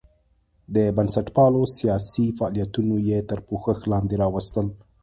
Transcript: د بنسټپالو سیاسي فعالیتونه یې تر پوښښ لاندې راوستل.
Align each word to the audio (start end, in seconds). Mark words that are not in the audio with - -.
د 0.75 0.77
بنسټپالو 0.95 1.61
سیاسي 1.77 2.25
فعالیتونه 2.37 2.95
یې 3.09 3.19
تر 3.29 3.39
پوښښ 3.47 3.77
لاندې 3.91 4.15
راوستل. 4.23 4.67